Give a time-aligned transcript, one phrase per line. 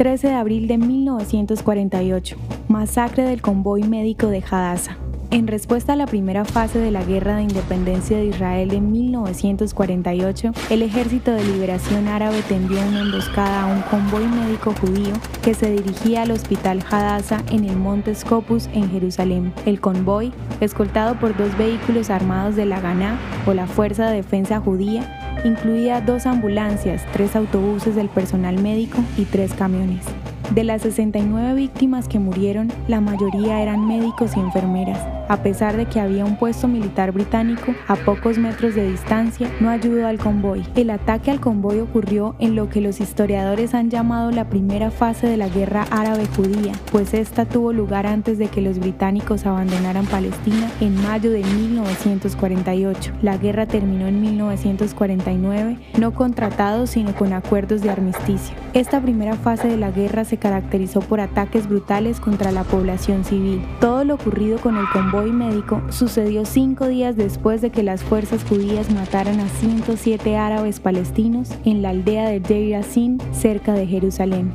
[0.00, 2.34] 13 de abril de 1948,
[2.68, 4.96] masacre del convoy médico de Hadassah.
[5.30, 10.52] En respuesta a la primera fase de la Guerra de Independencia de Israel en 1948,
[10.70, 15.70] el Ejército de Liberación Árabe tendió una emboscada a un convoy médico judío que se
[15.70, 19.52] dirigía al Hospital Hadassah en el Monte Scopus en Jerusalén.
[19.66, 20.32] El convoy,
[20.62, 26.00] escoltado por dos vehículos armados de la Haganah o la Fuerza de Defensa Judía, incluía
[26.00, 30.04] dos ambulancias, tres autobuses del personal médico y tres camiones.
[30.50, 34.98] De las 69 víctimas que murieron, la mayoría eran médicos y enfermeras.
[35.28, 39.70] A pesar de que había un puesto militar británico a pocos metros de distancia, no
[39.70, 40.66] ayudó al convoy.
[40.74, 45.28] El ataque al convoy ocurrió en lo que los historiadores han llamado la primera fase
[45.28, 50.68] de la guerra árabe-judía, pues esta tuvo lugar antes de que los británicos abandonaran Palestina
[50.80, 53.12] en mayo de 1948.
[53.22, 58.56] La guerra terminó en 1949, no con tratados sino con acuerdos de armisticio.
[58.72, 63.64] Esta primera fase de la guerra se caracterizó por ataques brutales contra la población civil.
[63.80, 68.42] Todo lo ocurrido con el convoy médico sucedió cinco días después de que las fuerzas
[68.42, 74.52] judías mataran a 107 árabes palestinos en la aldea de Deir Yassin, cerca de Jerusalén.